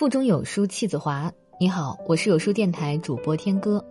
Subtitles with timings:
[0.00, 1.30] 腹中有书气自华。
[1.60, 3.84] 你好，我是有书电台主播天歌。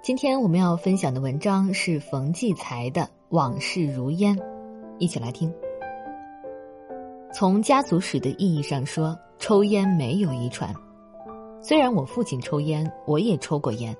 [0.00, 4.36] 今天我们要分享的文章是冯骥才的《往事如烟》，
[5.00, 5.52] 一起来听。
[7.34, 10.72] 从家族史的意义上说，抽烟没有遗传。
[11.60, 13.96] 虽然我父亲抽烟，我也抽过烟，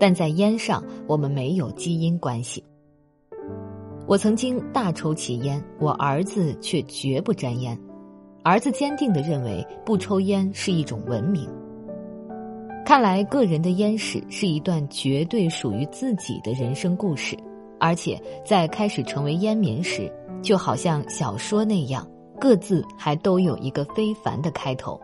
[0.00, 2.64] 但在烟上我们没有基因关系。
[4.06, 7.78] 我曾经大抽起烟，我儿子却绝不沾烟。
[8.42, 11.48] 儿子坚定的认为，不抽烟是一种文明。
[12.84, 17.36] 看来，个人的烟史是一段绝对属于自己的人生故事，
[17.78, 22.08] 而且在开始成为烟民时，就好像小说那样，
[22.40, 24.98] 各自还都有一个非凡的开头。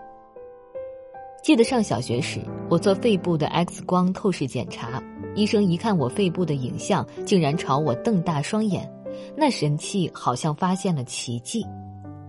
[1.42, 2.40] 记得上小学时，
[2.70, 5.02] 我做肺部的 X 光透视检查，
[5.34, 8.90] 医生一看我肺部的影像，竟然朝我瞪大双眼，
[9.36, 11.62] 那神气好像发现了奇迹。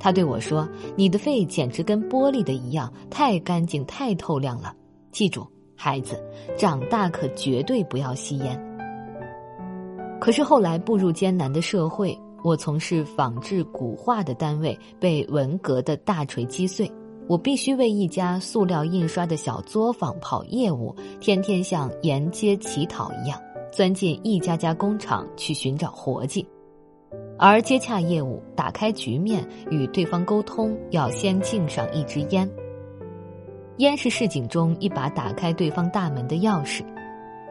[0.06, 4.72] 他对我说：“你的肺简直跟玻璃的一样，太干净、太透亮了。
[5.12, 5.44] 记住，
[5.76, 6.24] 孩子，
[6.56, 8.56] 长大可绝对不要吸烟。”
[10.22, 16.88] 可是后来步入艰难的社会，我从事仿制古画的单位被文革的大锤击碎，
[17.28, 23.42] 我必须为一家塑料印刷的小作坊跑业务，天天像沿街乞讨一样，
[23.74, 26.46] 钻进一家家工厂去寻找活计。
[27.38, 32.50] 而接洽业务、打开局面、与对方沟通，要先敬上一支烟。
[33.78, 36.82] 烟是市井中一把打开对方大门的钥匙。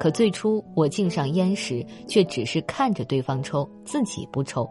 [0.00, 4.68] 可最初我敬上烟时，却只是看着对方抽，自己不抽，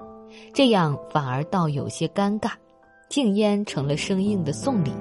[0.52, 2.52] 这样反而倒有些尴尬。
[3.08, 4.92] 敬烟成了生硬的送礼，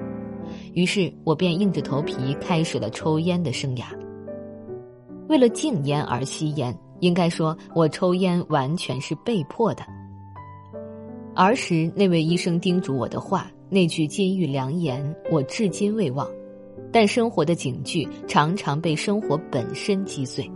[0.73, 3.85] 于是我便硬着头皮开始了抽烟的生涯。
[5.27, 9.83] 为了敬烟而吸烟，应该说我抽烟完全是被迫的。
[11.35, 16.29] 儿时那位医生叮嘱我的话，那句金玉良言，我至今未忘。
[16.91, 20.49] 但生活的警句常常被生活本身击碎，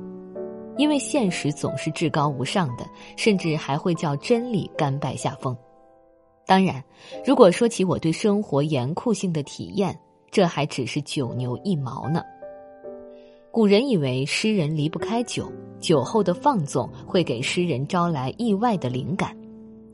[0.77, 2.85] 因为现实总是至高无上的，
[3.15, 5.57] 甚至还会叫真理甘拜下风。
[6.45, 6.83] 当然，
[7.25, 9.97] 如果说起我对生活严酷性的体验，
[10.29, 12.21] 这还只是九牛一毛呢。
[13.51, 19.35] 古人以为诗人离不开酒，酒后的放纵会给诗人招来意外的灵感。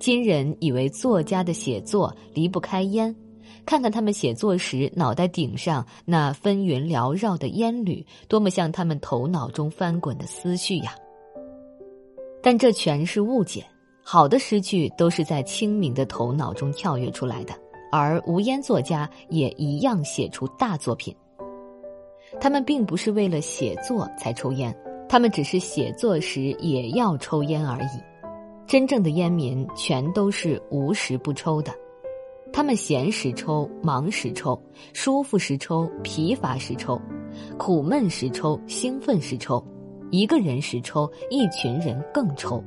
[0.04, 3.16] 今人以为作家的写作离不开烟，
[3.66, 10.94] 看看他们写作时脑袋顶上那纷纭缭绕的烟缕，多么像他们头脑中翻滚的思绪呀！
[12.42, 13.66] 但这全是误解，
[14.04, 17.54] 好的诗句都是在清明的头脑中跳跃出来的，
[17.90, 21.16] 而无烟作家也一样写出大作品。
[22.42, 24.78] 他们并不是为了写作才抽烟，
[25.08, 28.13] 他们只是写作时也要抽烟而已。
[28.66, 31.72] 真正的烟民全都是无时不抽的，
[32.52, 34.60] 他们闲时抽，忙时抽，
[34.94, 37.00] 舒服时抽，疲乏时抽，
[37.58, 39.64] 苦闷时抽，兴奋时抽，
[40.10, 42.64] 一个人时抽，一群人更抽。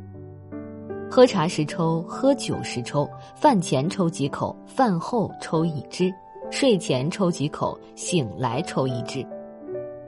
[1.10, 6.12] 喝茶时抽，喝酒时抽，饭前抽几口，饭后抽一支，
[6.50, 9.26] 睡前抽几口，醒来抽一支。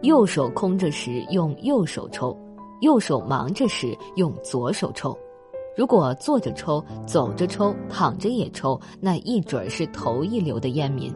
[0.03, 2.37] 右手空着时用右手抽，
[2.83, 5.17] 右手忙着时用左手抽。
[5.79, 11.15] 如果坐着抽、走着抽、躺着也抽，那一准儿是头一流的烟民。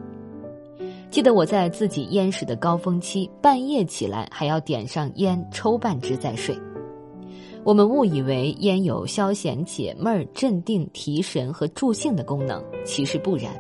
[1.11, 6.57] 记得我在自己烟史的高峰期，半夜起来还要点上烟抽半支再睡。
[7.65, 13.51] 我们误以为烟有消闲、解闷儿、镇定、提神和助兴的功能，其实不然。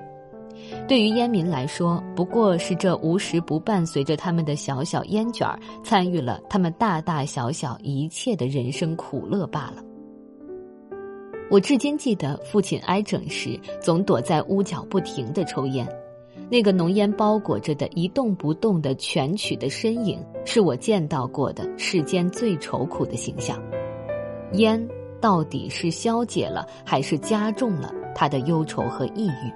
[0.86, 9.82] 对于烟民来说，不过是这无时不伴随着他们的小小烟卷儿，参与了他们大大小小一切的人生苦乐罢了。
[11.52, 15.86] 我至今记得父亲挨整时，总躲在屋角不停的抽烟，
[16.48, 23.62] 那个浓烟包裹着的一动不动的蜷曲的身影，是我见到过的世间最愁苦的形象。
[24.54, 24.82] 烟
[25.20, 29.52] 到底是消解了，还是加重了他的忧愁和抑郁？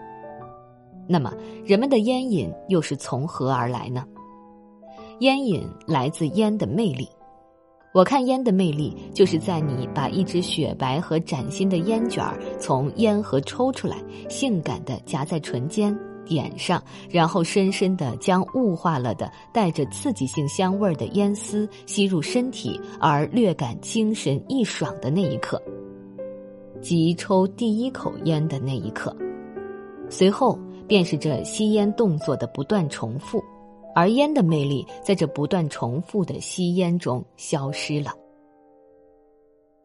[1.08, 1.32] 那么，
[1.64, 4.04] 人们的烟瘾又是从何而来呢？
[5.20, 7.08] 烟瘾来自烟的魅力。
[7.96, 13.96] 我看烟的魅力，就是在你把一支雪白和崭新的烟卷儿从烟盒抽出来，
[14.28, 25.58] 性感的夹在唇间，点上，然后深深的将雾化了的带着刺激性香味的烟丝吸入身体，而略感精神一爽的那一刻，
[26.82, 29.16] 即抽第一口烟的那一刻，
[30.10, 33.42] 随后便是这吸烟动作的不断重复。
[33.96, 38.12] 而烟的魅力在这不断重复的吸烟中消失了。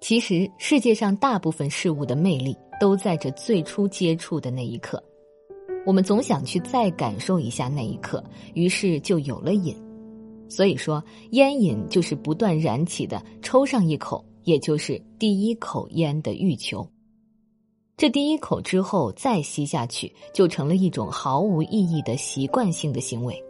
[0.02, 5.02] 其实，世界上大部分事物的魅力都在这最初接触的那一刻。
[5.86, 8.22] 我们总想去再感受一下那一刻，
[8.54, 9.74] 于是就有了瘾。
[10.50, 16.86] 所以说，烟瘾就是不断燃起的，抽上一口，也就是第一口烟的欲求。
[17.96, 23.42] 这第一口之后再吸下去，就成了一种毫无意义的习惯性的行为。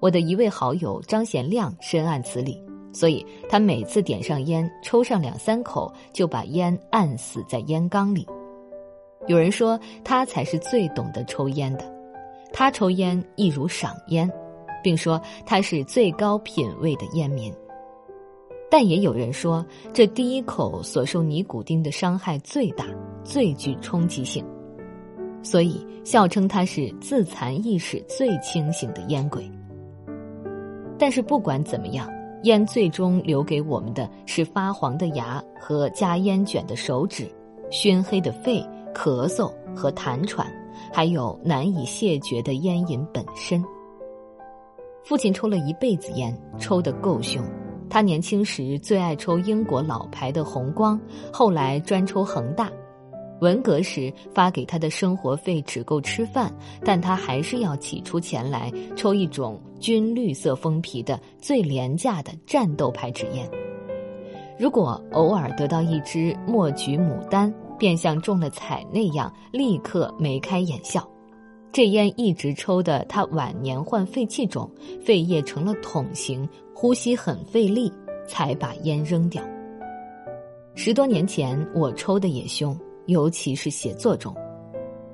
[0.00, 2.62] 我的一位好友张贤亮深谙此理，
[2.92, 8.26] 所以他每次点上烟，抽上两三口，就把烟按死在烟缸里。
[9.26, 11.84] 有人说他才是最懂得抽烟的，
[12.52, 14.30] 他抽烟一如赏烟，
[14.82, 17.52] 并说他是最高品位的烟民。
[18.70, 22.84] 但也有人说，这第一口所受尼古丁的伤害最大，
[23.24, 24.44] 最具冲击性，
[25.42, 29.50] 所以笑称他是自残意识最清醒的烟鬼。
[30.98, 32.08] 但是不管怎么样，
[32.42, 37.26] 烟最终留给我们的是发黄的牙和夹烟卷的手指，
[37.70, 38.64] 熏黑的肺。
[38.94, 40.50] 咳嗽和痰喘，
[40.90, 43.62] 还有难以谢绝的烟瘾本身。
[45.04, 47.44] 父亲抽了一辈子烟，抽得够凶。
[47.90, 50.98] 他年轻时最爱抽英国老牌的红光，
[51.30, 52.72] 后来专抽恒大。
[53.40, 56.52] 文革时发给他的生活费只够吃饭，
[56.84, 63.48] 但他还是要挤出钱来抽一种军绿色封皮的最廉价的战斗牌纸烟。
[64.58, 67.52] 如果偶尔得到一支墨菊牡丹。
[67.78, 71.06] 便像中了彩那样，立刻眉开眼笑。
[71.70, 74.70] 这烟一直抽的，他晚年患肺气肿，
[75.04, 77.92] 肺叶成了桶形，呼吸很费力，
[78.26, 79.42] 才把烟扔掉。
[80.74, 82.74] 十多年前，我抽的也凶，
[83.06, 84.34] 尤其是写作中。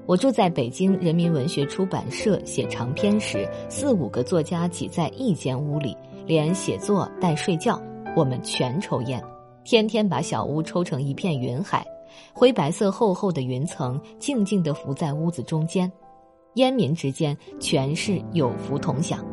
[0.04, 5.96] 我住在北京人民文学出版社写长篇时，四五个作家挤在一间屋里，
[6.26, 7.80] 连写作带睡觉，
[8.16, 9.22] 我们全抽烟，
[9.64, 11.86] 天天把小屋抽成一片云海。
[12.34, 15.90] 灰白色厚厚的云层静静地浮在屋子中间，
[16.54, 19.24] 烟民之间全是有福同享。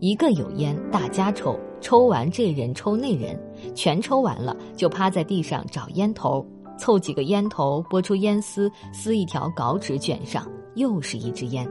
[0.00, 3.40] 一个有烟，大家抽，抽完这人抽那人，
[3.74, 6.44] 全抽完了就趴在地上找烟头，
[6.78, 11.68] 凑几个烟头，拨出烟丝，撕一条稿纸卷上，又是一支烟。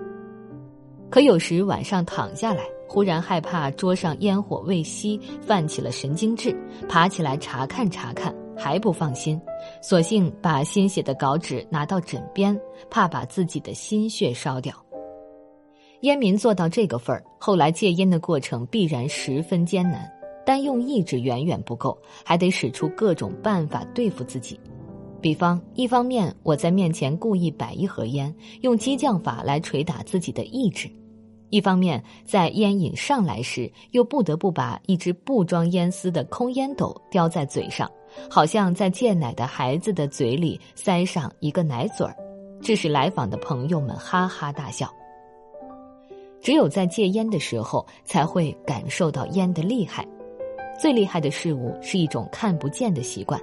[1.10, 6.56] 可有时晚上躺下来，忽然害怕桌上烟火未熄，犯起了神经质，
[6.90, 8.36] 爬起来查看查看。
[8.60, 9.40] 还不放心，
[9.84, 12.60] 索性把新写的稿纸拿到枕边，
[12.90, 14.74] 怕把自己的心血烧掉。
[16.02, 20.12] 烟民做到这个份儿，后来戒烟的过程必然十分艰难，
[20.44, 21.96] 单用意志远远不够，
[22.26, 24.60] 还得使出各种办法对付自己。
[25.20, 30.88] 比方，一方面我在面前故意摆一盒烟，用激将法来捶打自己的意志；
[31.50, 37.90] 一方面，在烟瘾上来时，又不得不把一只不装烟丝的空烟斗叼在嘴上。
[38.30, 42.16] 好像在戒奶的孩子的嘴里塞上一个奶嘴儿，
[42.62, 44.92] 致使来访的朋友们哈哈大笑。
[46.42, 50.08] 只有在戒烟的时候，才会感受到烟的厉害。
[50.80, 53.40] 最厉害的事物是一种看不见的习惯。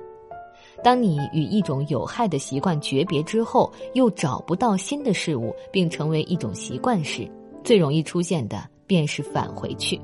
[0.85, 7.27] 当你与一种有害的习惯诀别之后，又找不到新的事物，并成为一种习惯时，
[7.65, 9.99] 最容易出现的便是返回去。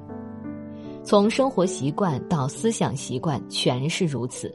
[1.05, 4.51] 从生活习惯到思想习惯，全是如此。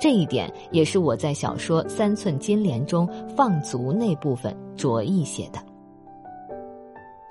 [0.00, 5.58] 这一点也是我在小说《三寸金莲》中放足那部分着意写的。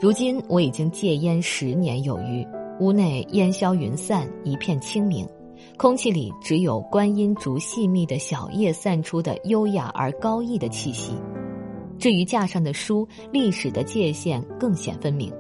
[0.02, 2.46] 如今我已经戒烟十年有余，
[2.82, 5.26] 屋内烟消云散，一片清明，
[5.78, 11.14] 空气里只有观音竹细密的小叶散出的优雅而高逸的气息。
[11.98, 15.32] 至于架上的书，历史的界限更显分明。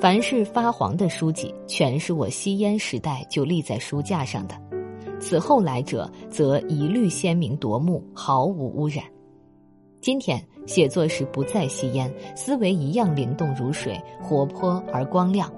[0.00, 4.54] 凡是发黄的书籍，全是我吸烟时代就立在书架上的；
[5.20, 9.04] 此后来者，则一律鲜明夺目，毫无污染。
[10.00, 15.50] 今天写作时不再吸烟，思维一样灵动如水，活泼而光亮。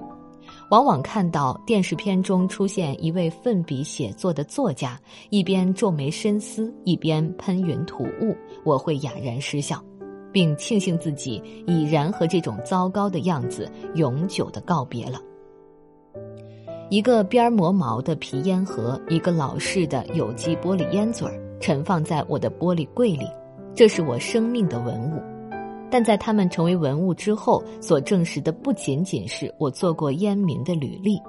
[0.70, 9.82] 往往看到电视片中出现一位奋笔写作的作家，一边皱眉深思，一边喷云吐雾，我会哑然失笑。
[10.32, 15.18] 并庆幸自己已然和这种糟糕的样子永久的告别了。
[16.90, 23.26] 一个边儿磨毛的皮烟盒，一个老式的有机玻璃烟嘴儿，陈放在我的玻璃柜里，
[23.74, 25.35] 这是我生命的文物。
[25.90, 31.20] 但在他们成为文物之后，所证实的不仅仅是我做过烟民的履历，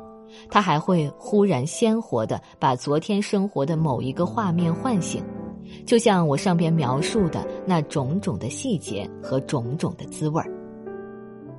[0.49, 5.23] 它还会忽然鲜活的把昨天生活的某一个画面唤醒。
[5.85, 10.49] 就像我上边描述的那种种的细节和种种的滋味儿。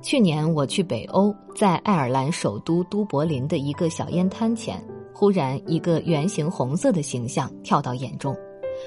[0.01, 8.35] 去年我去北欧，在爱尔兰首都都柏林的一个小烟摊前，忽然一个圆形红色的形象跳到眼中，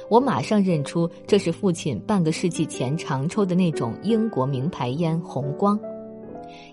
[0.09, 5.79] 我马上认出这是父亲半个世纪前常抽的那种英国名牌烟红光，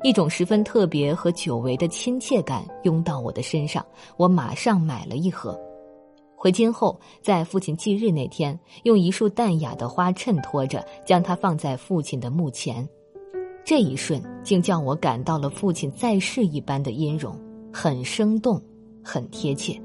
[0.04, 3.86] 一种十分特别和久违的亲切感涌到我的身上，
[4.18, 5.58] 我马上买了一盒。
[6.36, 12.88] 回京后，在父亲忌日那天，用一束淡雅的花衬托着，将它放在父亲的墓前。
[13.66, 17.38] 这一瞬，竟叫我感到了父亲在世一般的音容，
[17.74, 18.62] 很生动，
[19.04, 19.80] 很贴切。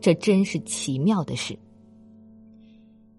[0.00, 1.58] 这真是奇妙的事。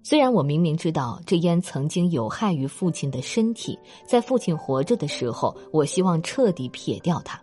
[0.01, 3.77] 虽然我明明知道这烟曾经有害于父亲的身体，
[4.07, 7.39] 在父亲活着的时候，我希望彻底撇掉它，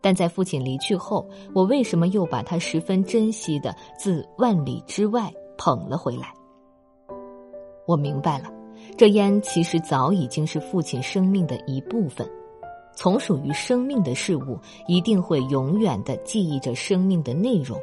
[0.00, 6.34] 但在父亲离去后，我为什么又把它十分珍惜的自万里之外捧了回来？
[7.86, 8.52] 我明白了，
[8.98, 12.28] 这烟其实早已经是父亲生命的一部分。
[12.96, 14.58] 从属于生命的事物，
[14.88, 17.78] 一定会永远的记忆着生命的内容，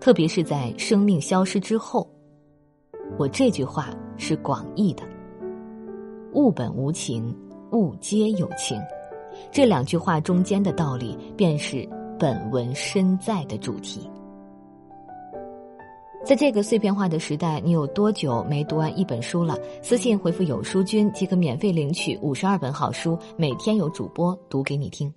[0.00, 2.08] 特别是在生命消失之后。
[3.18, 5.02] 我这句话是广义的
[6.34, 7.34] ，“物本无情，
[7.72, 8.80] 物皆有情”，
[9.50, 14.10] 这两句话中间的道理，便是本文身在的主题。
[16.24, 19.56] 在这个碎片化的时代，你有多久没读完一本书了？
[19.80, 25.12] 私信回复“有书君”即可免费领取五十二本好书，每天有主播读给你听。